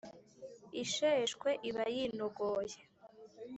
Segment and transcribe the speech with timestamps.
[0.81, 2.77] ishweshwe iba yinogoye